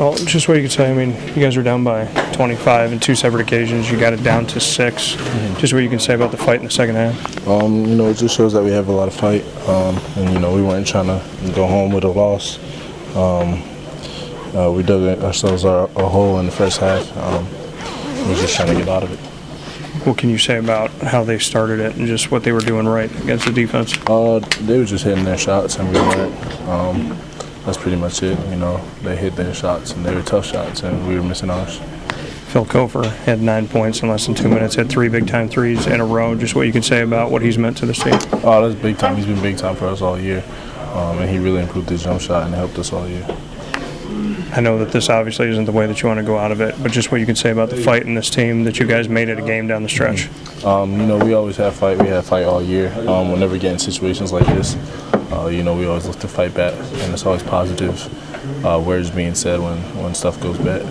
Well, 0.00 0.14
just 0.14 0.48
what 0.48 0.56
you 0.56 0.62
could 0.62 0.72
say. 0.72 0.90
I 0.90 0.94
mean, 0.94 1.10
you 1.34 1.42
guys 1.42 1.58
were 1.58 1.62
down 1.62 1.84
by 1.84 2.06
25 2.32 2.94
in 2.94 3.00
two 3.00 3.14
separate 3.14 3.42
occasions. 3.42 3.90
You 3.90 4.00
got 4.00 4.14
it 4.14 4.22
down 4.22 4.46
to 4.46 4.58
6 4.58 5.14
Just 5.58 5.74
what 5.74 5.82
you 5.82 5.90
can 5.90 5.98
say 5.98 6.14
about 6.14 6.30
the 6.30 6.38
fight 6.38 6.60
in 6.60 6.64
the 6.64 6.70
second 6.70 6.94
half. 6.94 7.46
Um, 7.46 7.84
you 7.84 7.96
know, 7.96 8.08
it 8.08 8.14
just 8.14 8.34
shows 8.34 8.54
that 8.54 8.62
we 8.62 8.70
have 8.70 8.88
a 8.88 8.92
lot 8.92 9.08
of 9.08 9.14
fight, 9.14 9.44
um, 9.68 9.98
and 10.16 10.32
you 10.32 10.38
know, 10.38 10.54
we 10.54 10.62
weren't 10.62 10.86
trying 10.86 11.08
to 11.08 11.52
go 11.54 11.66
home 11.66 11.92
with 11.92 12.04
a 12.04 12.08
loss. 12.08 12.58
Um, 13.14 13.62
uh, 14.56 14.72
we 14.72 14.82
dug 14.82 15.22
ourselves 15.22 15.64
a, 15.64 15.86
a 15.94 16.08
hole 16.08 16.40
in 16.40 16.46
the 16.46 16.52
first 16.52 16.80
half. 16.80 17.14
Um, 17.18 17.44
we 18.22 18.30
were 18.30 18.40
just 18.40 18.56
trying 18.56 18.68
to 18.68 18.76
get 18.76 18.88
out 18.88 19.02
of 19.02 19.12
it. 19.12 19.18
What 20.06 20.16
can 20.16 20.30
you 20.30 20.38
say 20.38 20.56
about 20.56 20.90
how 21.02 21.24
they 21.24 21.38
started 21.38 21.78
it 21.78 21.96
and 21.96 22.06
just 22.06 22.30
what 22.30 22.42
they 22.42 22.52
were 22.52 22.60
doing 22.60 22.88
right 22.88 23.14
against 23.20 23.44
the 23.44 23.52
defense? 23.52 23.92
Uh, 24.06 24.38
they 24.62 24.78
were 24.78 24.86
just 24.86 25.04
hitting 25.04 25.24
their 25.24 25.36
shots, 25.36 25.76
and 25.76 25.92
we 25.92 26.00
weren't. 26.00 26.60
Um, 26.62 27.20
that's 27.64 27.78
pretty 27.78 27.96
much 27.96 28.22
it. 28.22 28.38
You 28.48 28.56
know, 28.56 28.80
they 29.02 29.16
hit 29.16 29.36
their 29.36 29.54
shots, 29.54 29.92
and 29.92 30.04
they 30.04 30.14
were 30.14 30.22
tough 30.22 30.46
shots, 30.46 30.82
and 30.82 31.06
we 31.06 31.16
were 31.16 31.22
missing 31.22 31.50
ours. 31.50 31.80
Phil 32.48 32.64
Cofer 32.64 33.08
had 33.24 33.40
nine 33.40 33.68
points 33.68 34.02
in 34.02 34.08
less 34.08 34.26
than 34.26 34.34
two 34.34 34.48
minutes, 34.48 34.74
had 34.74 34.88
three 34.88 35.08
big 35.08 35.28
time 35.28 35.48
threes 35.48 35.86
in 35.86 36.00
a 36.00 36.04
row. 36.04 36.34
Just 36.34 36.54
what 36.56 36.66
you 36.66 36.72
can 36.72 36.82
say 36.82 37.02
about 37.02 37.30
what 37.30 37.42
he's 37.42 37.58
meant 37.58 37.76
to 37.76 37.86
this 37.86 38.02
team. 38.02 38.14
Oh, 38.42 38.68
that's 38.68 38.80
big 38.80 38.98
time. 38.98 39.16
He's 39.16 39.26
been 39.26 39.40
big 39.40 39.56
time 39.56 39.76
for 39.76 39.86
us 39.86 40.02
all 40.02 40.18
year, 40.18 40.42
um, 40.94 41.18
and 41.18 41.30
he 41.30 41.38
really 41.38 41.62
improved 41.62 41.88
his 41.88 42.02
jump 42.02 42.20
shot 42.20 42.44
and 42.44 42.54
helped 42.54 42.76
us 42.78 42.92
all 42.92 43.06
year. 43.06 43.24
I 44.52 44.60
know 44.60 44.78
that 44.78 44.90
this 44.90 45.08
obviously 45.08 45.48
isn't 45.48 45.66
the 45.66 45.72
way 45.72 45.86
that 45.86 46.02
you 46.02 46.08
want 46.08 46.18
to 46.18 46.26
go 46.26 46.36
out 46.36 46.50
of 46.50 46.60
it, 46.60 46.74
but 46.82 46.90
just 46.90 47.12
what 47.12 47.20
you 47.20 47.26
can 47.26 47.36
say 47.36 47.50
about 47.50 47.70
the 47.70 47.76
fight 47.76 48.02
in 48.02 48.16
this 48.16 48.28
team 48.30 48.64
that 48.64 48.80
you 48.80 48.86
guys 48.86 49.08
made 49.08 49.28
it 49.28 49.38
a 49.38 49.42
game 49.42 49.68
down 49.68 49.84
the 49.84 49.88
stretch. 49.88 50.28
Um, 50.64 50.98
you 50.98 51.06
know, 51.06 51.18
we 51.18 51.34
always 51.34 51.56
have 51.58 51.76
fight. 51.76 51.98
We 51.98 52.08
have 52.08 52.26
fight 52.26 52.42
all 52.42 52.60
year. 52.60 52.92
Um, 53.08 53.30
whenever 53.30 53.52
we 53.52 53.60
get 53.60 53.74
in 53.74 53.78
situations 53.78 54.32
like 54.32 54.46
this, 54.46 54.74
uh, 55.32 55.46
you 55.46 55.62
know, 55.62 55.76
we 55.76 55.86
always 55.86 56.06
look 56.06 56.18
to 56.20 56.28
fight 56.28 56.54
back, 56.54 56.74
and 56.74 57.12
it's 57.12 57.24
always 57.24 57.42
positive 57.42 57.96
uh, 58.64 58.82
words 58.84 59.10
being 59.10 59.34
said 59.34 59.60
when, 59.60 59.78
when 60.02 60.14
stuff 60.14 60.40
goes 60.40 60.58
bad. 60.58 60.82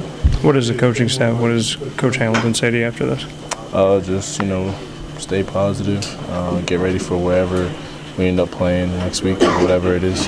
What 0.44 0.54
does 0.54 0.68
the 0.68 0.78
coaching 0.78 1.10
staff, 1.10 1.40
what 1.40 1.50
does 1.50 1.76
Coach 1.98 2.18
Hamilton 2.18 2.54
say 2.54 2.72
to 2.72 2.78
you 2.78 2.86
after 2.86 3.06
this? 3.06 3.26
Uh, 3.74 4.00
just, 4.02 4.40
you 4.40 4.48
know, 4.48 4.74
stay 5.18 5.44
positive, 5.44 6.04
uh, 6.30 6.62
get 6.62 6.80
ready 6.80 7.00
for 7.00 7.18
wherever 7.18 7.72
we 8.18 8.28
end 8.28 8.40
up 8.40 8.50
playing 8.50 8.90
next 8.98 9.22
week, 9.22 9.40
whatever 9.40 9.94
it 9.94 10.04
is. 10.04 10.28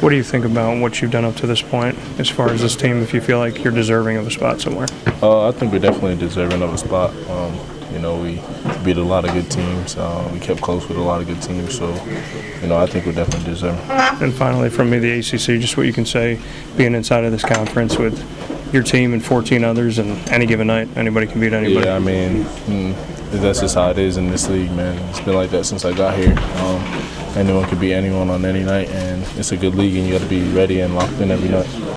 What 0.00 0.10
do 0.10 0.16
you 0.16 0.22
think 0.22 0.44
about 0.44 0.80
what 0.80 1.00
you've 1.00 1.10
done 1.10 1.24
up 1.24 1.36
to 1.36 1.46
this 1.46 1.62
point 1.62 1.96
as 2.18 2.28
far 2.28 2.50
as 2.50 2.60
this 2.60 2.76
team, 2.76 3.02
if 3.02 3.14
you 3.14 3.20
feel 3.20 3.38
like 3.38 3.64
you're 3.64 3.72
deserving 3.72 4.16
of 4.16 4.26
a 4.26 4.30
spot 4.30 4.60
somewhere? 4.60 4.86
Uh, 5.22 5.48
I 5.48 5.52
think 5.52 5.72
we're 5.72 5.78
definitely 5.78 6.16
deserving 6.16 6.60
of 6.62 6.74
a 6.74 6.78
spot. 6.78 7.14
Um, 7.30 7.58
you 7.92 8.00
know, 8.00 8.20
we 8.20 8.42
beat 8.84 8.96
a 8.96 9.02
lot 9.02 9.24
of 9.24 9.32
good 9.32 9.50
teams. 9.50 9.96
Uh, 9.96 10.28
we 10.32 10.40
kept 10.40 10.60
close 10.60 10.86
with 10.88 10.98
a 10.98 11.00
lot 11.00 11.20
of 11.20 11.28
good 11.28 11.40
teams. 11.40 11.78
So, 11.78 11.88
you 12.60 12.66
know, 12.66 12.76
I 12.76 12.86
think 12.86 13.06
we're 13.06 13.12
definitely 13.12 13.44
deserving. 13.44 13.88
And 13.88 14.34
finally, 14.34 14.68
from 14.68 14.90
me, 14.90 14.98
the 14.98 15.20
ACC, 15.20 15.60
just 15.60 15.76
what 15.76 15.86
you 15.86 15.92
can 15.92 16.04
say, 16.04 16.40
being 16.76 16.94
inside 16.94 17.24
of 17.24 17.32
this 17.32 17.44
conference 17.44 17.96
with 17.96 18.20
your 18.74 18.82
team 18.82 19.12
and 19.12 19.24
14 19.24 19.62
others, 19.62 19.98
and 19.98 20.18
any 20.28 20.44
given 20.44 20.66
night, 20.66 20.88
anybody 20.96 21.28
can 21.28 21.40
beat 21.40 21.52
anybody. 21.52 21.86
Yeah, 21.86 21.94
I 21.94 22.00
mean, 22.00 22.44
mm, 22.44 23.30
that's 23.30 23.60
just 23.60 23.76
how 23.76 23.90
it 23.90 23.98
is 23.98 24.16
in 24.16 24.28
this 24.28 24.48
league, 24.48 24.72
man. 24.72 24.98
It's 25.10 25.20
been 25.20 25.34
like 25.36 25.50
that 25.50 25.64
since 25.64 25.84
I 25.84 25.92
got 25.92 26.18
here. 26.18 26.36
Um, 26.36 26.82
anyone 27.36 27.68
could 27.68 27.80
be 27.80 27.92
anyone 27.92 28.30
on 28.30 28.44
any 28.44 28.62
night, 28.62 28.88
and 28.90 29.22
it's 29.38 29.52
a 29.52 29.56
good 29.56 29.74
league, 29.74 29.96
and 29.96 30.06
you 30.06 30.12
got 30.12 30.22
to 30.22 30.28
be 30.28 30.42
ready 30.52 30.80
and 30.80 30.94
locked 30.94 31.20
in 31.20 31.30
every 31.30 31.48
night. 31.48 31.84